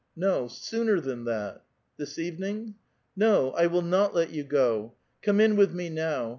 "No, 0.29 0.47
sooner 0.47 0.99
than 0.99 1.25
that 1.25 1.61
!""This 1.97 2.17
evening.» 2.17 2.73
"No, 3.15 3.51
I 3.51 3.67
will 3.67 3.83
not 3.83 4.15
let 4.15 4.31
you 4.31 4.43
go! 4.43 4.95
Come 5.21 5.39
in 5.39 5.55
with 5.55 5.75
me 5.75 5.89
now. 5.91 6.29